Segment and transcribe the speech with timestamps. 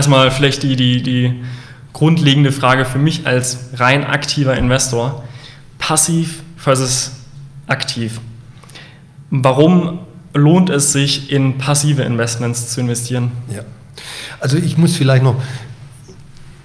[0.00, 1.42] erstmal vielleicht die, die, die
[1.92, 5.22] grundlegende Frage für mich als rein aktiver Investor.
[5.78, 7.12] Passiv versus
[7.66, 8.18] aktiv.
[9.28, 9.98] Warum
[10.32, 13.30] lohnt es sich, in passive Investments zu investieren?
[13.54, 13.60] Ja.
[14.40, 15.36] Also ich muss vielleicht noch,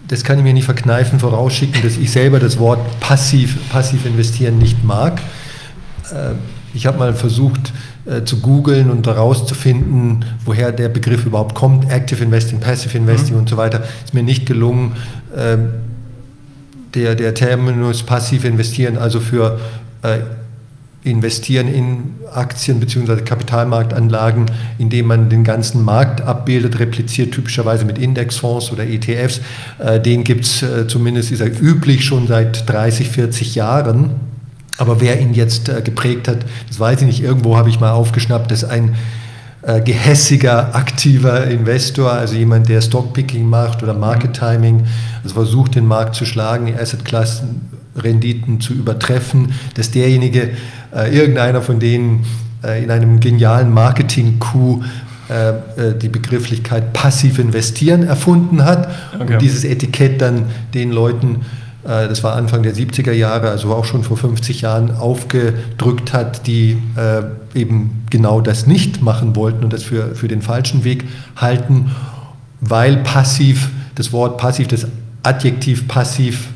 [0.08, 4.60] das kann ich mir nicht verkneifen, vorausschicken, dass ich selber das Wort passiv, passiv investieren
[4.60, 5.22] nicht mag.
[6.10, 6.36] Äh,
[6.74, 7.74] ich habe mal versucht
[8.06, 13.42] äh, zu googeln und herauszufinden, woher der Begriff überhaupt kommt, Active Investing, Passive Investing mhm.
[13.42, 13.84] und so weiter.
[14.04, 14.94] Ist mir nicht gelungen.
[15.36, 15.70] Ähm,
[16.96, 19.60] der, der Terminus passiv investieren, also für
[20.02, 20.20] äh,
[21.04, 23.22] investieren in Aktien bzw.
[23.22, 24.48] Kapitalmarktanlagen,
[24.80, 29.42] indem man den ganzen Markt abbildet, repliziert typischerweise mit Indexfonds oder ETFs.
[29.78, 34.12] Äh, den gibt es äh, zumindest, ist er üblich, schon seit 30, 40 Jahren.
[34.78, 37.24] Aber wer ihn jetzt äh, geprägt hat, das weiß ich nicht.
[37.24, 38.96] Irgendwo habe ich mal aufgeschnappt, dass ein
[39.84, 44.84] gehässiger, aktiver Investor, also jemand, der Stockpicking macht oder Market Timing,
[45.24, 47.62] also versucht, den Markt zu schlagen, die Assetklassen
[47.96, 50.52] Renditen zu übertreffen, dass derjenige,
[50.94, 52.26] äh, irgendeiner von denen
[52.64, 54.84] äh, in einem genialen Marketing-Coup
[55.30, 59.34] äh, äh, die Begrifflichkeit passiv investieren erfunden hat okay.
[59.34, 63.86] und dieses Etikett dann den Leuten, äh, das war Anfang der 70er Jahre, also auch
[63.86, 67.24] schon vor 50 Jahren, aufgedrückt hat, die äh,
[67.60, 71.92] eben genau das nicht machen wollten und das für, für den falschen Weg halten,
[72.60, 74.88] weil passiv, das Wort passiv, das
[75.24, 76.50] Adjektiv passiv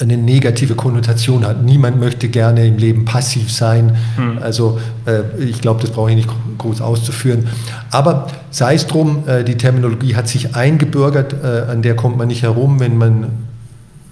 [0.00, 1.62] eine negative Konnotation hat.
[1.62, 3.96] Niemand möchte gerne im Leben passiv sein.
[4.16, 4.38] Hm.
[4.40, 7.46] Also äh, ich glaube, das brauche ich nicht groß auszuführen.
[7.90, 12.28] Aber sei es drum, äh, die Terminologie hat sich eingebürgert, äh, an der kommt man
[12.28, 13.47] nicht herum, wenn man,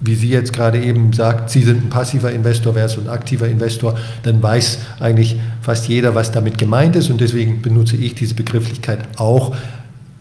[0.00, 3.96] wie Sie jetzt gerade eben sagt, Sie sind ein passiver Investor versus ein aktiver Investor,
[4.22, 9.00] dann weiß eigentlich fast jeder, was damit gemeint ist und deswegen benutze ich diese Begrifflichkeit
[9.16, 9.54] auch,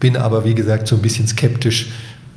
[0.00, 1.90] bin aber wie gesagt so ein bisschen skeptisch,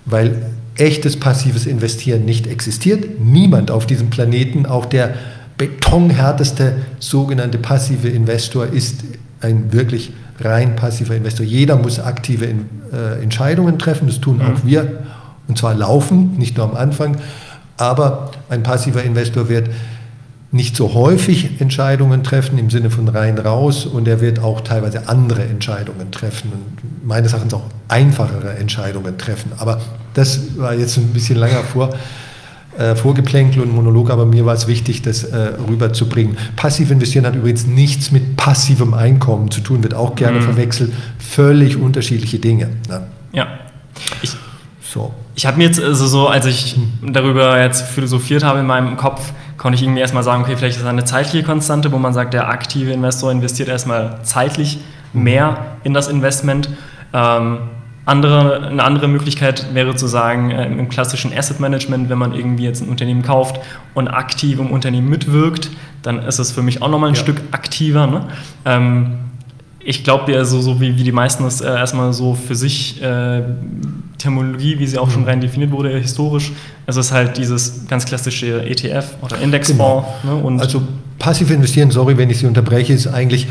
[0.05, 3.19] weil echtes passives Investieren nicht existiert.
[3.19, 5.13] Niemand auf diesem Planeten, auch der
[5.57, 9.03] betonhärteste sogenannte passive Investor ist
[9.41, 11.45] ein wirklich rein passiver Investor.
[11.45, 14.67] Jeder muss aktive äh, Entscheidungen treffen, das tun auch mhm.
[14.67, 14.99] wir,
[15.49, 17.17] und zwar laufend, nicht nur am Anfang.
[17.75, 19.69] Aber ein passiver Investor wird
[20.51, 25.07] nicht so häufig Entscheidungen treffen im Sinne von rein raus und er wird auch teilweise
[25.07, 29.51] andere Entscheidungen treffen und meines Erachtens auch einfachere Entscheidungen treffen.
[29.57, 29.79] Aber
[30.13, 31.93] das war jetzt ein bisschen langer vor,
[32.77, 36.37] äh, Vorgeplänkel und Monolog, aber mir war es wichtig, das äh, rüberzubringen.
[36.55, 40.43] Passiv investieren hat übrigens nichts mit passivem Einkommen zu tun, wird auch gerne mhm.
[40.43, 40.93] verwechselt.
[41.19, 42.69] Völlig unterschiedliche Dinge.
[42.87, 43.01] Ne?
[43.33, 43.47] Ja.
[44.21, 44.31] Ich,
[44.93, 45.13] so.
[45.35, 49.33] ich habe mir jetzt also so, als ich darüber jetzt philosophiert habe in meinem Kopf,
[49.57, 52.33] konnte ich irgendwie erstmal sagen, okay, vielleicht ist das eine zeitliche Konstante, wo man sagt,
[52.33, 54.79] der aktive Investor investiert erstmal zeitlich
[55.13, 56.69] mehr in das Investment.
[57.13, 57.59] Ähm,
[58.05, 62.63] andere, eine andere Möglichkeit wäre zu sagen, äh, im klassischen Asset Management, wenn man irgendwie
[62.63, 63.59] jetzt ein Unternehmen kauft
[63.93, 65.69] und aktiv im Unternehmen mitwirkt,
[66.01, 67.21] dann ist es für mich auch nochmal ein ja.
[67.21, 68.07] Stück aktiver.
[68.07, 68.27] Ne?
[68.65, 69.19] Ähm,
[69.89, 73.01] ich glaube ja, so, so wie, wie die meisten das äh, erstmal so für sich,
[73.01, 73.41] äh,
[74.19, 75.27] Terminologie, wie sie auch schon mhm.
[75.27, 76.51] rein definiert wurde, historisch,
[76.85, 80.07] es ist halt dieses ganz klassische ETF oder Indexfonds.
[80.21, 80.47] Genau.
[80.47, 80.61] Ne?
[80.61, 80.83] also
[81.17, 83.47] passiv investieren, sorry, wenn ich Sie unterbreche, ist eigentlich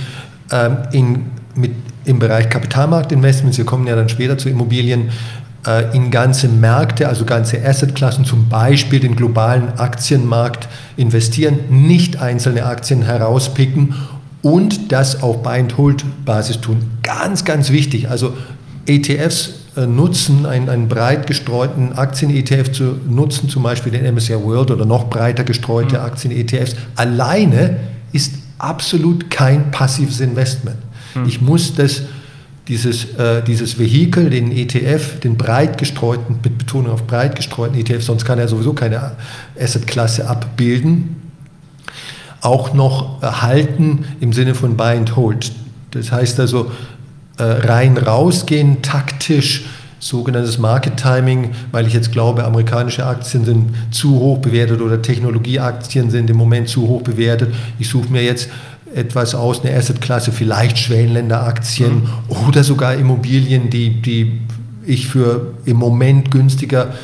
[0.52, 1.72] ähm, in, mit,
[2.04, 5.08] im Bereich Kapitalmarktinvestments, wir kommen ja dann später zu Immobilien,
[5.66, 12.64] äh, in ganze Märkte, also ganze Assetklassen, zum Beispiel den globalen Aktienmarkt investieren, nicht einzelne
[12.64, 13.94] Aktien herauspicken
[14.48, 16.90] und das auf Buy-and-Hold-Basis tun.
[17.02, 18.08] Ganz, ganz wichtig.
[18.08, 18.32] Also
[18.86, 24.70] ETFs äh, nutzen, einen, einen breit gestreuten Aktien-ETF zu nutzen, zum Beispiel den MSCI World
[24.70, 26.04] oder noch breiter gestreute mhm.
[26.04, 27.76] Aktien-ETFs, alleine
[28.12, 30.78] ist absolut kein passives Investment.
[31.14, 31.26] Mhm.
[31.26, 32.04] Ich muss das,
[32.68, 38.02] dieses, äh, dieses Vehikel, den ETF, den breit gestreuten, mit Betonung auf breit gestreuten ETF,
[38.02, 39.12] sonst kann er sowieso keine
[39.60, 41.27] Assetklasse abbilden,
[42.48, 45.52] auch noch erhalten im Sinne von Buy and Hold.
[45.90, 46.70] Das heißt also
[47.36, 49.66] äh, rein rausgehen, taktisch,
[50.00, 56.10] sogenanntes Market Timing, weil ich jetzt glaube, amerikanische Aktien sind zu hoch bewertet oder Technologieaktien
[56.10, 57.52] sind im Moment zu hoch bewertet.
[57.78, 58.48] Ich suche mir jetzt
[58.94, 62.46] etwas aus, eine Assetklasse, vielleicht Schwellenländeraktien mhm.
[62.48, 64.40] oder sogar Immobilien, die, die
[64.86, 66.94] ich für im Moment günstiger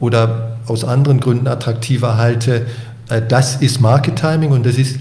[0.00, 2.64] oder aus anderen Gründen attraktiver halte äh,
[3.08, 4.98] das ist Market Timing und das ist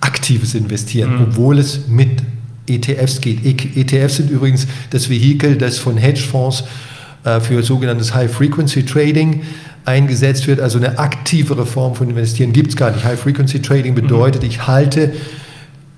[0.00, 1.22] aktives Investieren, mhm.
[1.22, 2.22] obwohl es mit
[2.66, 3.44] ETFs geht.
[3.44, 6.64] ETFs sind übrigens das Vehikel, das von Hedgefonds
[7.24, 9.42] äh, für sogenanntes High-Frequency-Trading
[9.84, 10.60] eingesetzt wird.
[10.60, 13.04] Also eine aktivere Form von Investieren gibt es gar nicht.
[13.04, 14.48] High-Frequency-Trading bedeutet, mhm.
[14.48, 15.12] ich halte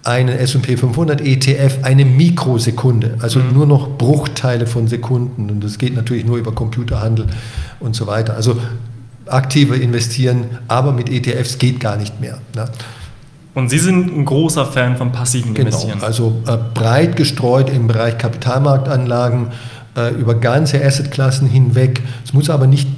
[0.04, 3.54] einen S&P 500 ETF eine Mikrosekunde, also mhm.
[3.54, 7.26] nur noch Bruchteile von Sekunden und das geht natürlich nur über Computerhandel
[7.80, 8.34] und so weiter.
[8.34, 8.58] Also
[9.26, 12.38] aktive investieren, aber mit ETFs geht gar nicht mehr.
[12.54, 12.66] Ne?
[13.54, 16.02] Und Sie sind ein großer Fan von passiven genau, Investieren.
[16.02, 19.48] Also äh, breit gestreut im Bereich Kapitalmarktanlagen
[19.96, 22.02] äh, über ganze Assetklassen hinweg.
[22.24, 22.88] Es muss aber nicht,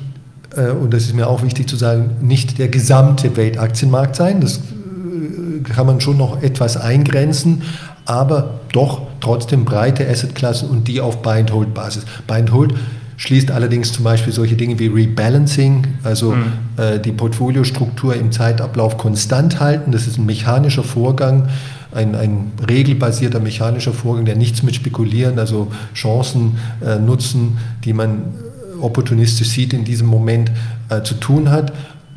[0.57, 4.41] äh, und das ist mir auch wichtig zu sagen, nicht der gesamte Weltaktienmarkt sein.
[4.41, 7.63] Das äh, kann man schon noch etwas eingrenzen,
[8.07, 12.07] aber doch trotzdem breite Assetklassen und die auf Buy-and-Hold-Basis.
[12.27, 12.75] Buy-and-Hold
[13.17, 16.53] schließt allerdings zum Beispiel solche Dinge wie Rebalancing, also mhm.
[16.77, 19.93] äh, die Portfoliostruktur im Zeitablauf konstant halten.
[19.93, 21.49] Das ist ein mechanischer Vorgang,
[21.95, 28.23] ein, ein regelbasierter mechanischer Vorgang, der nichts mit Spekulieren, also Chancen äh, nutzen, die man
[28.81, 30.51] opportunistisch sieht in diesem Moment,
[30.91, 31.73] äh, zu tun hat.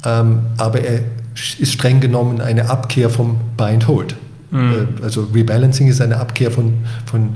[0.06, 1.00] Ähm, aber er
[1.34, 4.16] ist streng genommen eine Abkehr vom Buy and Hold.
[4.52, 4.74] Mhm.
[5.00, 6.74] Äh, also Rebalancing ist eine Abkehr von,
[7.06, 7.36] von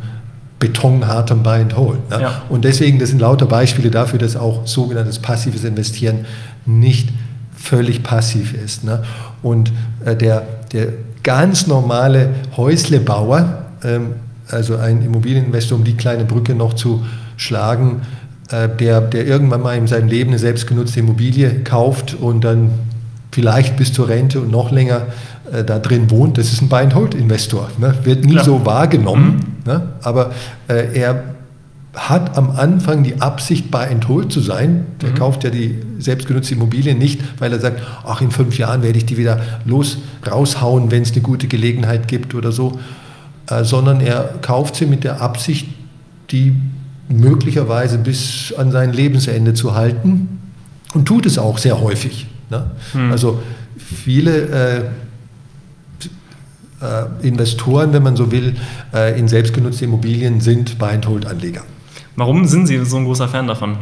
[0.63, 2.10] betonhartem Buy and Hold.
[2.10, 2.21] Ne?
[2.21, 2.42] Ja.
[2.48, 6.25] Und deswegen, das sind lauter Beispiele dafür, dass auch sogenanntes passives Investieren
[6.65, 7.10] nicht
[7.54, 8.86] völlig passiv ist.
[8.86, 9.04] Ne?
[9.42, 9.74] Und
[10.06, 10.88] äh, der, der
[11.21, 14.13] ganz normale Häuslebauer, ähm,
[14.48, 17.04] also ein Immobilieninvestor, um die kleine Brücke noch zu
[17.36, 18.04] schlagen,
[18.50, 22.71] äh, der, der irgendwann mal in seinem Leben eine selbstgenutzte Immobilie kauft und dann
[23.34, 25.08] vielleicht bis zur Rente und noch länger
[25.52, 27.70] äh, da drin wohnt, das ist ein Buy-and-Hold-Investor.
[27.80, 27.96] Ne?
[28.04, 28.46] Wird nie Klar.
[28.46, 29.72] so wahrgenommen, mhm.
[29.72, 29.82] ne?
[30.04, 30.32] aber
[30.68, 31.24] äh, er
[31.96, 34.86] hat am Anfang die Absicht, Buy and Hold zu sein.
[35.02, 35.16] Der mhm.
[35.16, 39.06] kauft ja die selbstgenutzte Immobilie nicht, weil er sagt, ach, in fünf Jahren werde ich
[39.06, 39.98] die wieder los
[40.30, 42.80] raushauen, wenn es eine gute Gelegenheit gibt oder so,
[43.50, 45.68] äh, sondern er kauft sie mit der Absicht,
[46.32, 46.56] die
[47.10, 50.40] möglicherweise bis an sein Lebensende zu halten
[50.94, 52.28] und tut es auch sehr häufig.
[52.50, 52.72] Ne?
[52.94, 53.12] Mhm.
[53.12, 53.42] Also
[53.78, 54.81] viele äh,
[56.81, 58.56] äh, Investoren, wenn man so will,
[58.94, 61.62] äh, in selbstgenutzte Immobilien sind Buy-and-Hold-Anleger.
[62.16, 63.78] Warum sind Sie so ein großer Fan davon?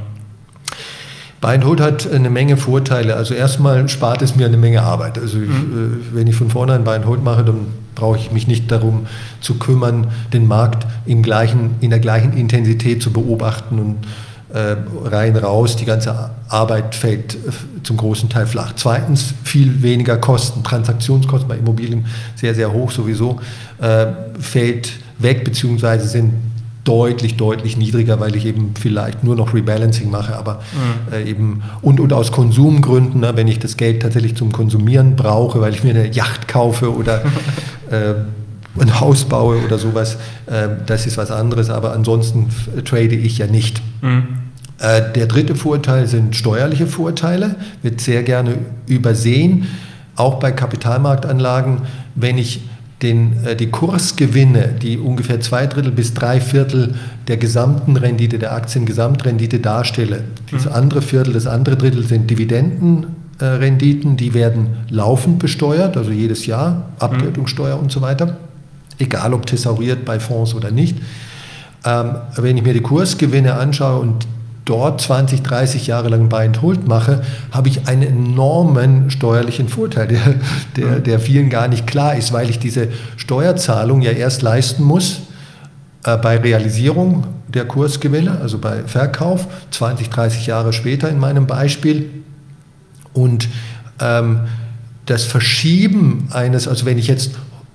[1.41, 3.15] Buy and Hold hat eine Menge Vorteile.
[3.15, 5.17] Also erstmal spart es mir eine Menge Arbeit.
[5.17, 6.01] Also mhm.
[6.01, 7.65] ich, wenn ich von vornherein Buy and Hold mache, dann
[7.95, 9.07] brauche ich mich nicht darum
[9.41, 13.97] zu kümmern, den Markt im gleichen, in der gleichen Intensität zu beobachten und
[15.05, 15.75] rein raus.
[15.75, 17.37] Die ganze Arbeit fällt äh,
[17.83, 18.73] zum großen Teil flach.
[18.75, 20.63] Zweitens viel weniger Kosten.
[20.63, 22.05] Transaktionskosten bei Immobilien
[22.35, 23.39] sehr, sehr hoch sowieso.
[23.79, 24.07] Äh,
[24.39, 26.33] fällt weg, beziehungsweise sind
[26.83, 31.13] deutlich, deutlich niedriger, weil ich eben vielleicht nur noch Rebalancing mache, aber mhm.
[31.13, 35.61] äh, eben und, und aus Konsumgründen, ne, wenn ich das Geld tatsächlich zum Konsumieren brauche,
[35.61, 37.21] weil ich mir eine Yacht kaufe oder
[37.91, 38.15] äh,
[38.79, 40.17] ein Haus baue oder sowas,
[40.47, 42.49] äh, das ist was anderes, aber ansonsten
[42.85, 43.81] trade ich ja nicht.
[44.01, 44.40] Mhm.
[44.81, 48.57] Äh, der dritte Vorteil sind steuerliche Vorteile, wird sehr gerne
[48.87, 49.67] übersehen,
[50.15, 51.83] auch bei Kapitalmarktanlagen,
[52.15, 52.61] wenn ich
[53.03, 56.95] den, äh, die Kursgewinne, die ungefähr zwei Drittel bis drei Viertel
[57.27, 60.23] der gesamten Rendite, der Aktiengesamtrendite darstelle.
[60.51, 60.71] Das mhm.
[60.71, 67.75] andere Viertel, das andere Drittel sind Dividendenrenditen, die werden laufend besteuert, also jedes Jahr, Abgeltungssteuer
[67.75, 67.83] mhm.
[67.83, 68.37] und so weiter,
[68.97, 70.97] egal ob thesauriert bei Fonds oder nicht.
[71.85, 74.25] Ähm, wenn ich mir die Kursgewinne anschaue und
[74.65, 77.21] dort 20, 30 Jahre lang Buy and Hold mache,
[77.51, 80.35] habe ich einen enormen steuerlichen Vorteil, der,
[80.75, 85.21] der, der vielen gar nicht klar ist, weil ich diese Steuerzahlung ja erst leisten muss
[86.03, 92.09] äh, bei Realisierung der Kursgewinne, also bei Verkauf, 20, 30 Jahre später in meinem Beispiel.
[93.13, 93.49] Und
[93.99, 94.41] ähm,
[95.05, 97.31] das Verschieben eines, also wenn ich jetzt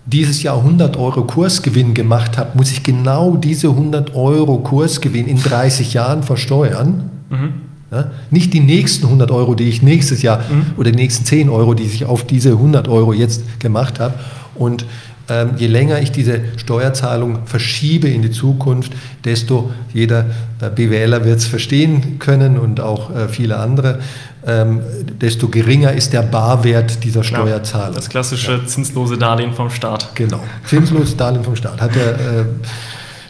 [0.07, 5.43] dieses Jahr 100 Euro Kursgewinn gemacht habe, muss ich genau diese 100 Euro Kursgewinn in
[5.43, 7.11] 30 Jahren versteuern.
[7.29, 7.53] Mhm.
[7.91, 10.73] Ja, nicht die nächsten 100 Euro, die ich nächstes Jahr mhm.
[10.77, 14.15] oder die nächsten 10 Euro, die ich auf diese 100 Euro jetzt gemacht habe.
[14.55, 14.87] Und
[15.29, 18.93] ähm, je länger ich diese Steuerzahlung verschiebe in die Zukunft,
[19.25, 20.27] desto jeder
[20.61, 24.01] äh, BWLer wird es verstehen können und auch äh, viele andere,
[24.47, 24.81] ähm,
[25.21, 27.95] desto geringer ist der Barwert dieser Steuerzahlung.
[27.95, 28.67] Ja, das klassische ja.
[28.67, 30.15] zinslose Darlehen vom Staat.
[30.15, 31.81] Genau, zinsloses Darlehen vom Staat.
[31.81, 32.45] Hat der äh,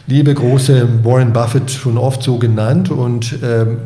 [0.05, 3.77] liebe große Warren Buffett schon oft so genannt und ähm,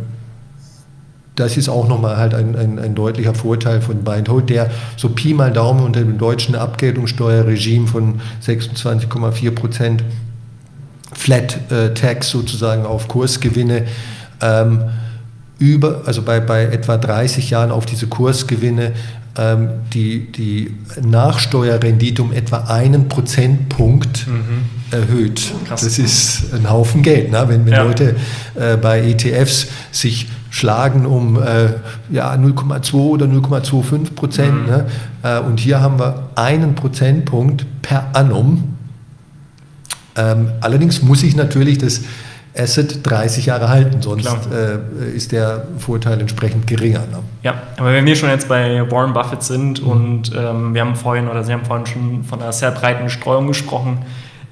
[1.42, 4.70] das ist auch nochmal halt ein, ein, ein, deutlicher Vorteil von Buy and Hold, der
[4.96, 10.04] so Pi mal Daumen unter dem deutschen Abgeltungssteuerregime von 26,4 Prozent
[11.14, 13.86] Flat äh, Tax sozusagen auf Kursgewinne
[14.42, 14.84] ähm,
[15.58, 18.94] über, also bei, bei etwa 30 Jahren auf diese Kursgewinne
[19.38, 24.66] ähm, die, die Nachsteuerrendite um etwa einen Prozentpunkt mhm.
[24.92, 25.52] erhöht.
[25.68, 25.82] Krass.
[25.82, 27.44] Das ist ein Haufen Geld, ne?
[27.48, 27.84] wenn, wenn ja.
[27.84, 28.16] Leute
[28.56, 31.70] äh, bei ETFs sich schlagen um äh,
[32.12, 34.62] ja, 0,2 oder 0,25 Prozent.
[34.62, 34.66] Mhm.
[34.68, 34.86] Ne?
[35.24, 38.76] Äh, und hier haben wir einen Prozentpunkt per annum
[40.18, 42.02] Ähm, allerdings muss ich natürlich das
[42.54, 47.00] Asset 30 Jahre halten, sonst äh, ist der Vorteil entsprechend geringer.
[47.00, 47.20] Ne?
[47.44, 49.88] Ja, aber wenn wir schon jetzt bei Warren Buffett sind mhm.
[49.88, 53.48] und ähm, wir haben vorhin oder Sie haben vorhin schon von einer sehr breiten Streuung
[53.48, 54.00] gesprochen,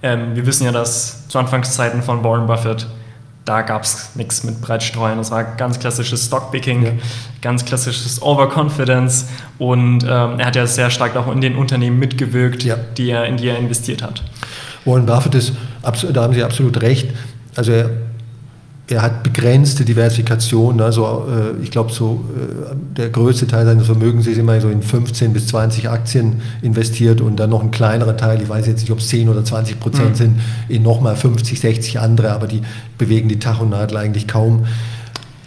[0.01, 2.87] ähm, wir wissen ja, dass zu Anfangszeiten von Warren Buffett
[3.49, 5.17] da gab es nichts mit Breitstreuen.
[5.17, 6.91] Das war ganz klassisches Stockpicking, ja.
[7.41, 9.25] ganz klassisches Overconfidence
[9.57, 12.75] und ähm, er hat ja sehr stark auch in den Unternehmen mitgewirkt, ja.
[12.75, 14.23] die er, in die er investiert hat.
[14.85, 17.09] Warren Buffett ist, da haben Sie absolut recht,
[17.55, 17.89] also er,
[18.91, 20.81] er hat begrenzte Diversifikation.
[20.81, 21.27] Also
[21.61, 25.47] ich glaube, so äh, der größte Teil seines Vermögens ist immer so in 15 bis
[25.47, 29.07] 20 Aktien investiert und dann noch ein kleinerer Teil, ich weiß jetzt nicht, ob es
[29.09, 30.15] 10 oder 20 Prozent mhm.
[30.15, 32.61] sind, in nochmal 50, 60 andere, aber die
[32.97, 34.65] bewegen die Tachonadel eigentlich kaum.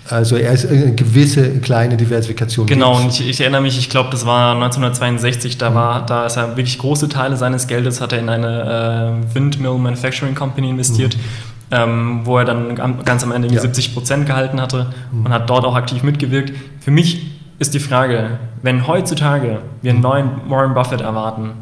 [0.08, 2.66] Also er ist eine gewisse kleine Diversifikation.
[2.66, 6.36] Genau, und ich, ich erinnere mich, ich glaube, das war 1962, da war, da ist
[6.36, 11.16] er wirklich große Teile seines Geldes hat er in eine äh, Windmill Manufacturing Company investiert.
[11.16, 13.60] Mhm ähm, wo er dann ganz am Ende ja.
[13.60, 15.26] 70 Prozent gehalten hatte mhm.
[15.26, 16.52] und hat dort auch aktiv mitgewirkt.
[16.80, 21.52] Für mich ist die Frage, wenn heutzutage wir einen neuen Warren Buffett erwarten,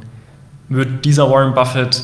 [0.69, 2.03] wird dieser Warren Buffett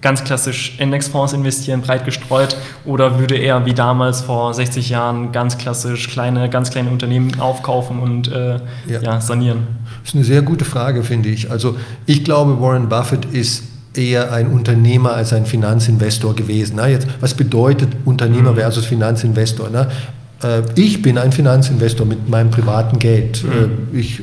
[0.00, 5.56] ganz klassisch Indexfonds investieren, breit gestreut, oder würde er wie damals vor 60 Jahren ganz
[5.56, 9.00] klassisch kleine, ganz kleine Unternehmen aufkaufen und äh, ja.
[9.00, 9.20] ja.
[9.20, 9.66] sanieren?
[10.00, 11.50] Das ist eine sehr gute Frage, finde ich.
[11.50, 13.64] Also ich glaube, Warren Buffett ist
[13.96, 16.74] eher ein Unternehmer als ein Finanzinvestor gewesen.
[16.76, 18.56] Na, jetzt, was bedeutet Unternehmer mhm.
[18.56, 19.68] versus Finanzinvestor?
[19.72, 19.88] Na,
[20.42, 23.42] äh, ich bin ein Finanzinvestor mit meinem privaten Geld.
[23.44, 23.96] Mhm.
[23.96, 24.22] Äh, ich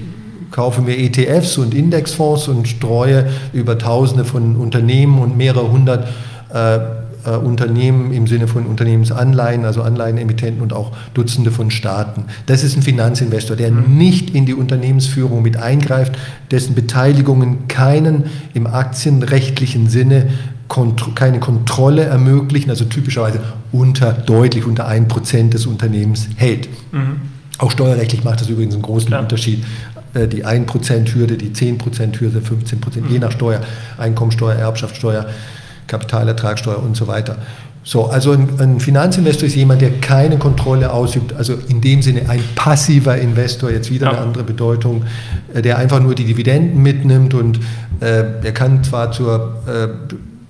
[0.52, 6.08] kaufe mir ETFs und Indexfonds und streue über Tausende von Unternehmen und mehrere hundert
[6.54, 6.80] äh,
[7.26, 12.26] äh, Unternehmen im Sinne von Unternehmensanleihen, also Anleihenemittenten und auch Dutzende von Staaten.
[12.46, 13.98] Das ist ein Finanzinvestor, der mhm.
[13.98, 16.18] nicht in die Unternehmensführung mit eingreift,
[16.52, 20.30] dessen Beteiligungen keinen im aktienrechtlichen Sinne
[21.16, 23.42] keine Kontrolle ermöglichen, also typischerweise
[23.74, 26.70] unter, deutlich unter 1% des Unternehmens hält.
[26.94, 27.22] Mhm.
[27.58, 29.22] Auch steuerrechtlich macht das übrigens einen großen Klar.
[29.22, 29.64] Unterschied.
[30.14, 33.10] Äh, die 1%-Hürde, die 10%-Hürde, 15%, mhm.
[33.10, 33.62] je nach Steuer,
[33.98, 35.28] Einkommensteuer, Erbschaftssteuer
[35.92, 37.38] Kapitalertragssteuer und so weiter.
[37.84, 42.30] So, also ein, ein, Finanzinvestor ist jemand, der keine Kontrolle ausübt, also in dem Sinne
[42.30, 44.14] ein passiver Investor, jetzt wieder ja.
[44.14, 45.04] eine andere Bedeutung,
[45.54, 47.60] äh, der einfach nur die Dividenden mitnimmt und
[48.00, 49.88] äh, er kann zwar zur äh,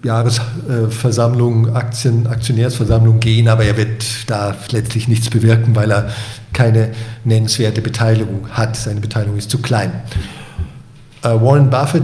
[0.06, 6.10] Jahresversammlung, Aktien, Aktionärsversammlung gehen, aber er wird da letztlich nichts bewirken, weil er
[6.54, 6.90] keine
[7.24, 8.76] nennenswerte Beteiligung hat.
[8.76, 9.92] Seine Beteiligung ist zu klein.
[11.24, 12.04] Äh, Warren Buffett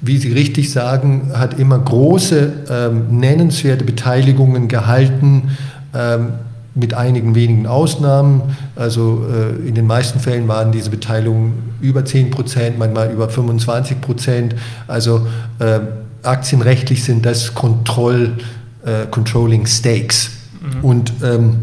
[0.00, 5.50] wie Sie richtig sagen, hat immer große, ähm, nennenswerte Beteiligungen gehalten,
[5.94, 6.28] ähm,
[6.74, 8.42] mit einigen wenigen Ausnahmen.
[8.76, 14.00] Also äh, in den meisten Fällen waren diese Beteiligungen über 10 Prozent, manchmal über 25
[14.02, 14.54] Prozent.
[14.86, 15.26] Also
[15.58, 15.80] äh,
[16.22, 18.36] aktienrechtlich sind das Kontroll,
[18.84, 20.32] äh, Controlling Stakes.
[20.60, 20.84] Mhm.
[20.84, 21.56] Und ähm,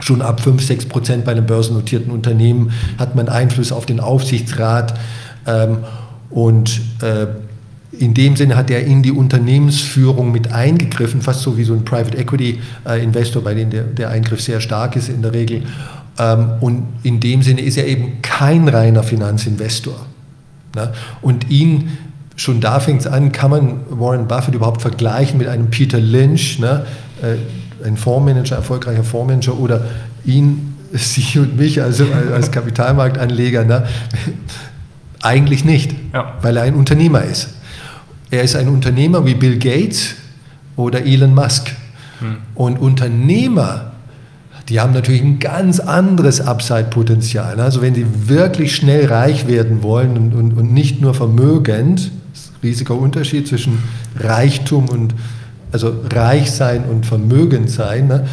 [0.00, 4.98] schon ab 5, 6 Prozent bei einem börsennotierten Unternehmen hat man Einfluss auf den Aufsichtsrat.
[5.46, 5.78] Ähm,
[6.28, 7.26] und äh,
[7.98, 11.84] in dem Sinne hat er in die Unternehmensführung mit eingegriffen, fast so wie so ein
[11.84, 15.62] Private Equity äh, Investor, bei dem der, der, Eingriff sehr stark ist in der Regel.
[16.18, 20.06] Ähm, und in dem Sinne ist er eben kein reiner Finanzinvestor.
[20.74, 20.92] Ne?
[21.20, 21.98] Und ihn,
[22.34, 26.58] schon da fängt es an, kann man Warren Buffett überhaupt vergleichen mit einem Peter Lynch,
[26.58, 26.86] ne?
[27.22, 29.84] äh, ein Fondsmanager, erfolgreicher Fondsmanager oder
[30.24, 33.84] ihn, Sie und mich also als Kapitalmarktanleger, ne?
[35.20, 36.34] eigentlich nicht, ja.
[36.40, 37.50] weil er ein Unternehmer ist.
[38.32, 40.14] Er ist ein Unternehmer wie Bill Gates
[40.74, 41.70] oder Elon Musk.
[42.20, 42.36] Hm.
[42.54, 43.92] Und Unternehmer,
[44.70, 47.60] die haben natürlich ein ganz anderes Upside-Potenzial.
[47.60, 52.10] Also wenn sie wirklich schnell reich werden wollen und, und, und nicht nur vermögend,
[52.62, 53.82] riesiger Unterschied zwischen
[54.18, 55.14] Reichtum und
[55.70, 58.08] also reich sein und vermögend sein.
[58.08, 58.26] Ne?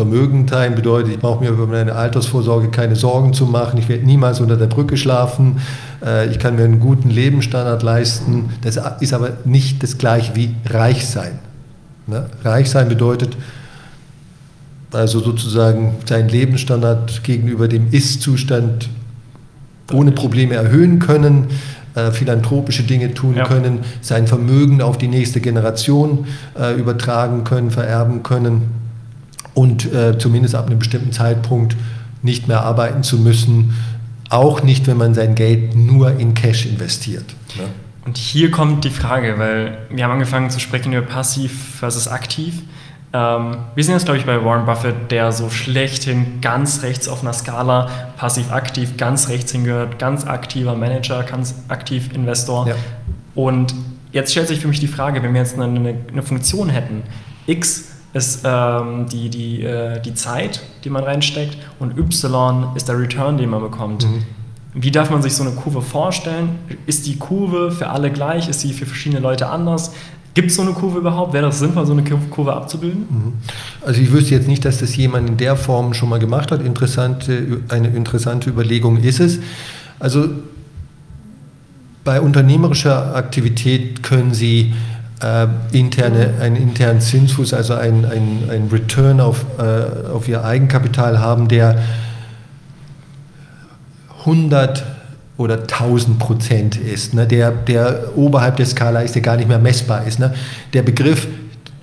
[0.00, 4.06] Vermögend sein bedeutet, ich brauche mir über meine Altersvorsorge keine Sorgen zu machen, ich werde
[4.06, 5.60] niemals unter der Brücke schlafen,
[6.02, 8.48] äh, ich kann mir einen guten Lebensstandard leisten.
[8.62, 11.38] Das ist aber nicht das gleiche wie reich sein.
[12.06, 12.30] Ne?
[12.42, 13.36] Reich sein bedeutet
[14.90, 18.88] also sozusagen seinen Lebensstandard gegenüber dem Ist-Zustand
[19.92, 21.48] ohne Probleme erhöhen können,
[21.94, 23.44] äh, philanthropische Dinge tun ja.
[23.44, 26.24] können, sein Vermögen auf die nächste Generation
[26.58, 28.79] äh, übertragen können, vererben können
[29.60, 29.88] und
[30.18, 31.76] zumindest ab einem bestimmten Zeitpunkt
[32.22, 33.74] nicht mehr arbeiten zu müssen,
[34.30, 37.26] auch nicht, wenn man sein Geld nur in Cash investiert.
[37.56, 37.64] Ne?
[38.06, 42.62] Und hier kommt die Frage, weil wir haben angefangen zu sprechen über passiv versus aktiv.
[43.12, 47.22] Ähm, wir sind jetzt, glaube ich, bei Warren Buffett, der so schlechthin ganz rechts auf
[47.22, 52.68] einer Skala passiv-aktiv ganz rechts hingehört, ganz aktiver Manager, ganz aktiv Investor.
[52.68, 52.74] Ja.
[53.34, 53.74] Und
[54.12, 57.02] jetzt stellt sich für mich die Frage, wenn wir jetzt eine, eine Funktion hätten,
[57.46, 62.98] x ist ähm, die, die, äh, die Zeit, die man reinsteckt und y ist der
[62.98, 64.04] Return, den man bekommt.
[64.04, 64.24] Mhm.
[64.74, 66.58] Wie darf man sich so eine Kurve vorstellen?
[66.86, 68.48] Ist die Kurve für alle gleich?
[68.48, 69.92] Ist sie für verschiedene Leute anders?
[70.34, 71.32] Gibt es so eine Kurve überhaupt?
[71.32, 73.06] Wäre das sinnvoll, so eine Kurve abzubilden?
[73.10, 73.32] Mhm.
[73.84, 76.62] Also ich wüsste jetzt nicht, dass das jemand in der Form schon mal gemacht hat.
[76.62, 79.40] Interessante, eine interessante Überlegung ist es.
[79.98, 80.28] Also
[82.04, 84.72] bei unternehmerischer Aktivität können Sie
[85.22, 91.48] äh, interne, einen internen Zinsfuß, also einen ein Return auf, äh, auf Ihr Eigenkapital haben,
[91.48, 91.78] der
[94.20, 94.84] 100
[95.36, 99.58] oder 1000 Prozent ist, ne, der, der oberhalb der Skala ist, der gar nicht mehr
[99.58, 100.18] messbar ist.
[100.18, 100.34] Ne.
[100.74, 101.26] Der Begriff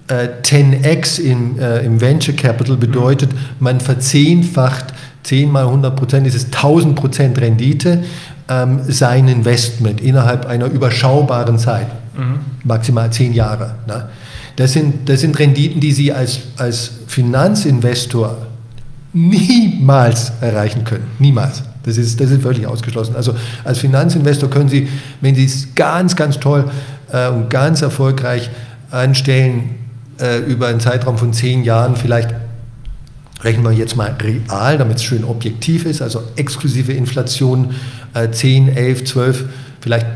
[0.07, 6.35] äh, 10x im, äh, im Venture Capital bedeutet, man verzehnfacht 10 mal 100 Prozent, ist
[6.35, 8.03] es 1000 Prozent Rendite,
[8.47, 11.87] ähm, sein Investment innerhalb einer überschaubaren Zeit,
[12.17, 12.39] mhm.
[12.63, 13.75] maximal 10 Jahre.
[13.87, 14.09] Ne.
[14.55, 18.37] Das, sind, das sind Renditen, die Sie als, als Finanzinvestor
[19.13, 21.05] niemals erreichen können.
[21.19, 21.63] Niemals.
[21.83, 23.15] Das ist, das ist völlig ausgeschlossen.
[23.15, 24.89] Also als Finanzinvestor können Sie,
[25.21, 26.69] wenn Sie es ganz, ganz toll
[27.11, 28.49] äh, und ganz erfolgreich
[28.91, 29.75] anstellen,
[30.19, 32.33] äh, über einen Zeitraum von zehn Jahren vielleicht
[33.43, 37.75] rechnen wir jetzt mal real, damit es schön objektiv ist, also exklusive Inflation
[38.13, 39.45] äh, 10, 11, 12,
[39.79, 40.07] vielleicht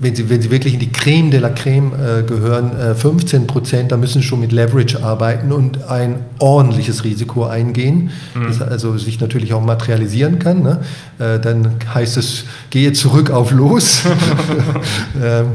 [0.00, 3.46] wenn Sie, wenn Sie wirklich in die Creme de la Creme äh, gehören, äh, 15
[3.46, 8.46] Prozent, da müssen Sie schon mit Leverage arbeiten und ein ordentliches Risiko eingehen, mhm.
[8.46, 10.62] das also sich natürlich auch materialisieren kann.
[10.62, 10.80] Ne?
[11.18, 14.02] Äh, dann heißt es, gehe zurück auf los.
[15.22, 15.46] ähm,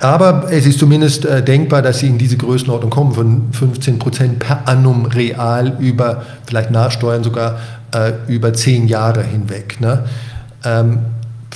[0.00, 4.38] aber es ist zumindest äh, denkbar, dass Sie in diese Größenordnung kommen von 15 Prozent
[4.38, 7.58] per annum real über, vielleicht nachsteuern sogar,
[7.92, 9.80] äh, über zehn Jahre hinweg.
[9.80, 10.04] Ne?
[10.64, 10.98] Ähm,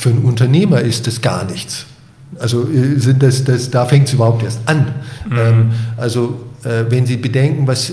[0.01, 1.85] für einen Unternehmer ist das gar nichts.
[2.39, 4.87] Also äh, sind das, das, da fängt es überhaupt erst an.
[5.29, 5.39] Mhm.
[5.39, 7.93] Ähm, also äh, wenn Sie bedenken, was, äh,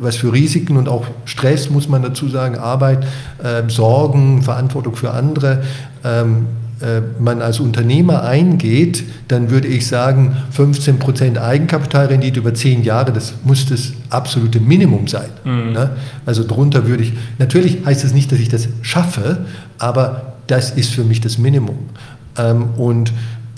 [0.00, 3.04] was für Risiken und auch Stress, muss man dazu sagen, Arbeit,
[3.42, 5.62] äh, Sorgen, Verantwortung für andere,
[6.04, 6.46] ähm,
[6.80, 13.32] äh, man als Unternehmer eingeht, dann würde ich sagen, 15% Eigenkapitalrendite über 10 Jahre, das
[13.42, 15.30] muss das absolute Minimum sein.
[15.44, 15.72] Mhm.
[15.72, 15.90] Ne?
[16.26, 19.46] Also drunter würde ich, natürlich heißt das nicht, dass ich das schaffe,
[19.78, 21.78] aber das ist für mich das Minimum.
[22.36, 23.12] Ähm, und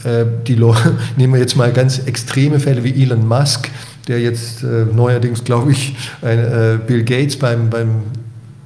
[0.04, 0.56] äh, die
[1.16, 3.70] nehmen wir jetzt mal ganz extreme Fälle wie Elon Musk,
[4.08, 8.02] der jetzt äh, neuerdings, glaube ich, äh, Bill Gates beim, beim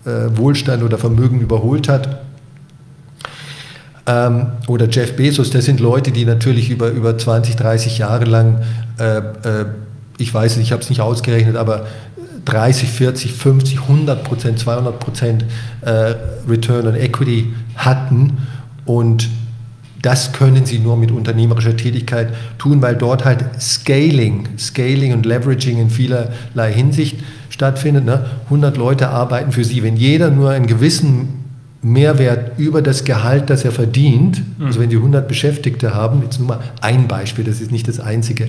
[0.04, 2.20] äh, Wohlstand oder Vermögen überholt hat.
[4.06, 8.62] Ähm, oder Jeff Bezos, das sind Leute, die natürlich über, über 20, 30 Jahre lang,
[8.98, 9.22] äh, äh,
[10.18, 11.86] ich weiß nicht, ich habe es nicht ausgerechnet, aber
[12.44, 15.44] 30, 40, 50, 100 Prozent, 200 Prozent
[16.46, 18.38] Return on Equity hatten
[18.84, 19.28] und
[20.04, 25.78] das können sie nur mit unternehmerischer Tätigkeit tun, weil dort halt Scaling, Scaling und Leveraging
[25.78, 28.04] in vielerlei Hinsicht stattfindet.
[28.04, 28.26] Ne?
[28.44, 29.82] 100 Leute arbeiten für sie.
[29.82, 31.44] Wenn jeder nur einen gewissen
[31.80, 34.66] Mehrwert über das Gehalt, das er verdient, mhm.
[34.66, 37.98] also wenn sie 100 Beschäftigte haben, jetzt nur mal ein Beispiel, das ist nicht das
[37.98, 38.48] einzige,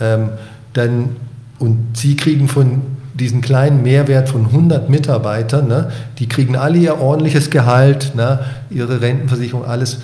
[0.00, 0.30] ähm,
[0.72, 1.10] dann
[1.58, 2.80] und sie kriegen von
[3.18, 9.00] diesen kleinen Mehrwert von 100 Mitarbeitern, ne, die kriegen alle ihr ordentliches Gehalt, ne, ihre
[9.00, 9.98] Rentenversicherung, alles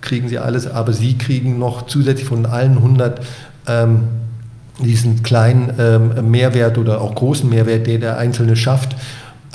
[0.00, 3.20] kriegen sie alles, aber sie kriegen noch zusätzlich von allen 100
[3.68, 4.02] ähm,
[4.80, 8.96] diesen kleinen ähm, Mehrwert oder auch großen Mehrwert, den der Einzelne schafft.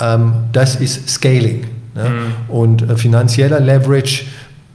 [0.00, 1.66] Ähm, das ist Scaling.
[1.94, 2.08] Ne?
[2.08, 2.54] Mhm.
[2.54, 4.24] Und äh, finanzieller Leverage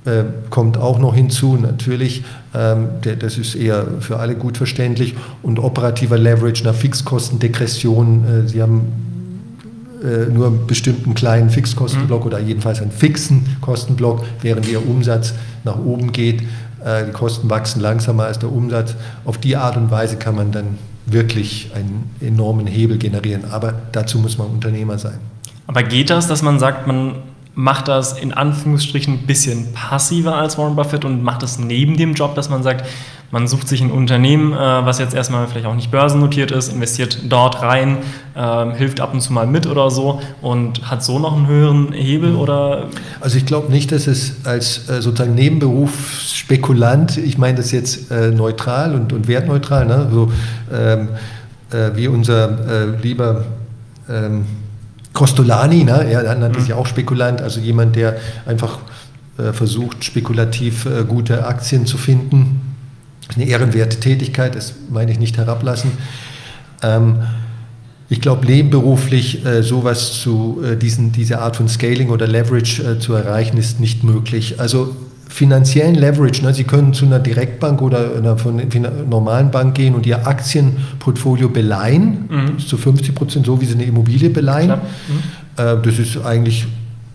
[0.05, 6.17] äh, kommt auch noch hinzu, natürlich, das ist eher für alle gut verständlich, und operativer
[6.17, 8.45] Leverage nach Fixkostendegression.
[8.45, 8.93] Äh, Sie haben
[10.03, 12.27] äh, nur einen bestimmten kleinen Fixkostenblock mhm.
[12.27, 16.41] oder jedenfalls einen fixen Kostenblock, während Ihr Umsatz nach oben geht.
[16.83, 18.95] Äh, die Kosten wachsen langsamer als der Umsatz.
[19.25, 23.45] Auf die Art und Weise kann man dann wirklich einen enormen Hebel generieren.
[23.51, 25.19] Aber dazu muss man Unternehmer sein.
[25.67, 27.15] Aber geht das, dass man sagt, man
[27.55, 32.13] macht das in Anführungsstrichen ein bisschen passiver als Warren Buffett und macht das neben dem
[32.13, 32.85] Job, dass man sagt,
[33.33, 37.17] man sucht sich ein Unternehmen, äh, was jetzt erstmal vielleicht auch nicht börsennotiert ist, investiert
[37.29, 37.97] dort rein,
[38.35, 41.93] äh, hilft ab und zu mal mit oder so und hat so noch einen höheren
[41.93, 42.89] Hebel oder?
[43.21, 48.11] Also ich glaube nicht, dass es als äh, sozusagen Nebenberuf Spekulant, ich meine das jetzt
[48.11, 50.09] äh, neutral und, und wertneutral, ne?
[50.11, 50.31] so
[50.71, 51.09] ähm,
[51.71, 53.45] äh, wie unser äh, lieber
[54.09, 54.45] ähm,
[55.13, 56.05] Costolani, ne?
[56.09, 56.75] er nannte sich mhm.
[56.75, 58.79] auch Spekulant, also jemand, der einfach
[59.37, 62.61] äh, versucht, spekulativ äh, gute Aktien zu finden.
[63.35, 65.91] Eine ehrenwerte Tätigkeit, das meine ich nicht herablassen.
[66.81, 67.23] Ähm,
[68.13, 72.99] ich glaube, nebenberuflich äh, sowas zu, äh, diesen, diese Art von Scaling oder Leverage äh,
[72.99, 74.59] zu erreichen, ist nicht möglich.
[74.59, 74.95] Also
[75.27, 76.43] finanziellen Leverage.
[76.43, 76.53] Ne?
[76.53, 81.49] Sie können zu einer Direktbank oder einer, von einer normalen Bank gehen und Ihr Aktienportfolio
[81.49, 82.59] beleihen, mhm.
[82.59, 84.69] zu 50 Prozent, so wie Sie eine Immobilie beleihen.
[84.69, 85.63] Mhm.
[85.63, 86.67] Äh, das ist eigentlich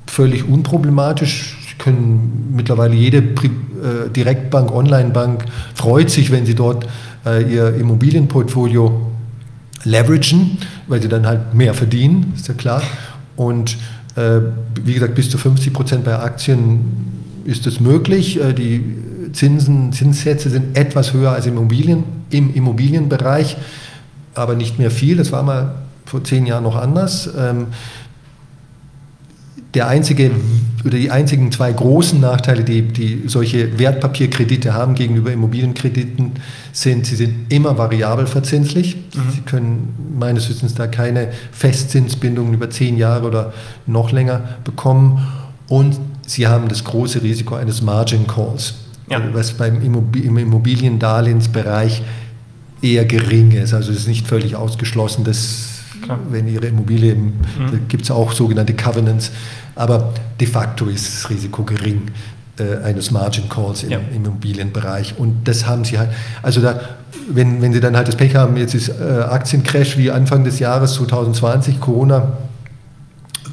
[0.08, 1.58] völlig unproblematisch.
[1.68, 5.44] Sie können mittlerweile jede Pri äh, Direktbank, Onlinebank
[5.76, 6.88] freut sich, wenn Sie dort
[7.24, 9.08] äh, Ihr Immobilienportfolio
[9.84, 10.58] leveragen,
[10.88, 12.83] weil Sie dann halt mehr verdienen, ist ja klar.
[13.37, 13.77] Und
[14.16, 14.40] äh,
[14.83, 16.81] wie gesagt, bis zu 50 Prozent bei Aktien
[17.44, 18.40] ist es möglich.
[18.40, 18.85] Äh, die
[19.33, 23.57] Zinsen, Zinssätze sind etwas höher als Immobilien, im Immobilienbereich,
[24.35, 25.16] aber nicht mehr viel.
[25.16, 25.74] Das war mal
[26.05, 27.31] vor zehn Jahren noch anders.
[27.38, 27.66] Ähm,
[29.74, 30.31] der einzige
[30.85, 36.33] oder die einzigen zwei großen Nachteile, die, die solche Wertpapierkredite haben gegenüber Immobilienkrediten,
[36.72, 38.96] sind, sie sind immer variabel verzinslich.
[38.96, 39.20] Mhm.
[39.35, 43.52] Sie können meines Wissens da keine Festzinsbindungen über zehn Jahre oder
[43.87, 45.26] noch länger bekommen.
[45.68, 48.74] Und Sie haben das große Risiko eines Margin Calls,
[49.09, 49.22] ja.
[49.33, 52.02] was beim Immobiliendarlehensbereich
[52.83, 53.72] eher gering ist.
[53.72, 55.77] Also es ist nicht völlig ausgeschlossen, dass
[56.08, 56.18] Klar.
[56.30, 57.32] wenn Ihre Immobilie, mhm.
[57.56, 59.30] da gibt es auch sogenannte Covenants,
[59.74, 62.02] aber de facto ist das Risiko gering
[62.58, 63.98] äh, eines Margin Calls im, ja.
[63.98, 65.18] im, Immobilienbereich.
[65.18, 66.08] Und das haben Sie halt,
[66.42, 66.80] also da,
[67.30, 68.92] wenn, wenn Sie dann halt das Pech haben, jetzt ist äh,
[69.28, 72.32] Aktiencrash wie Anfang des Jahres 2020, Corona,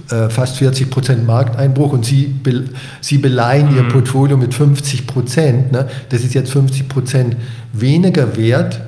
[0.09, 2.65] äh, fast 40 Prozent Markteinbruch und Sie, be,
[3.01, 3.77] Sie beleihen mhm.
[3.77, 5.71] Ihr Portfolio mit 50 Prozent.
[5.73, 5.87] Ne?
[6.09, 7.35] Das ist jetzt 50 Prozent
[7.73, 8.79] weniger wert.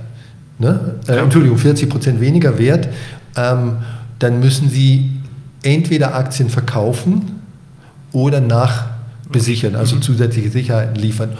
[0.59, 0.95] Ne?
[1.07, 1.17] Äh.
[1.17, 2.87] Entschuldigung, 40 Prozent weniger wert.
[3.37, 3.77] Ähm,
[4.19, 5.11] dann müssen Sie
[5.63, 7.41] entweder Aktien verkaufen
[8.11, 10.01] oder nachbesichern, also mhm.
[10.01, 11.37] zusätzliche Sicherheiten liefern.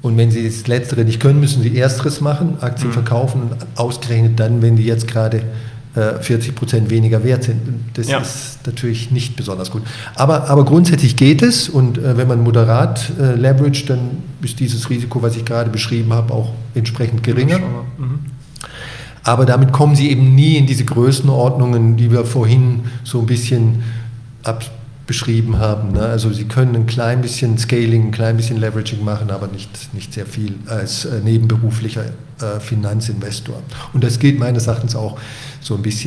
[0.00, 2.94] Und wenn Sie das Letztere nicht können, müssen Sie Ersteres machen, Aktien mhm.
[2.94, 5.42] verkaufen und ausgerechnet dann, wenn die jetzt gerade
[6.20, 7.60] 40 äh, Prozent weniger wert sind.
[7.94, 8.18] Das ja.
[8.18, 9.82] ist natürlich nicht besonders gut.
[10.14, 14.88] Aber, aber grundsätzlich geht es und äh, wenn man moderat äh, leverage, dann ist dieses
[14.90, 17.58] Risiko, was ich gerade beschrieben habe, auch entsprechend geringer.
[17.58, 18.20] Mhm.
[19.24, 23.82] Aber damit kommen sie eben nie in diese Größenordnungen, die wir vorhin so ein bisschen
[25.08, 25.92] beschrieben haben.
[25.92, 26.02] Ne?
[26.02, 30.12] Also sie können ein klein bisschen Scaling, ein klein bisschen Leveraging machen, aber nicht, nicht
[30.12, 32.04] sehr viel als äh, nebenberuflicher
[32.40, 33.62] äh, Finanzinvestor.
[33.94, 35.18] Und das gilt meines Erachtens auch
[35.60, 36.06] so ein bisschen